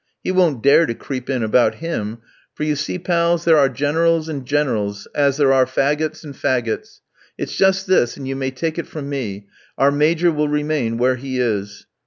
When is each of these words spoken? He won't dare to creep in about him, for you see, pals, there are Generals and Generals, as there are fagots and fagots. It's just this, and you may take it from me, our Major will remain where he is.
He 0.23 0.31
won't 0.31 0.63
dare 0.63 0.87
to 0.87 0.95
creep 0.95 1.29
in 1.29 1.43
about 1.43 1.75
him, 1.75 2.21
for 2.55 2.63
you 2.63 2.75
see, 2.75 2.97
pals, 2.97 3.45
there 3.45 3.59
are 3.59 3.69
Generals 3.69 4.27
and 4.29 4.43
Generals, 4.47 5.07
as 5.13 5.37
there 5.37 5.53
are 5.53 5.67
fagots 5.67 6.23
and 6.23 6.33
fagots. 6.33 7.01
It's 7.37 7.55
just 7.55 7.85
this, 7.85 8.17
and 8.17 8.27
you 8.27 8.35
may 8.35 8.49
take 8.49 8.79
it 8.79 8.87
from 8.87 9.09
me, 9.09 9.45
our 9.77 9.91
Major 9.91 10.31
will 10.31 10.47
remain 10.49 10.97
where 10.97 11.17
he 11.17 11.39
is. 11.39 11.85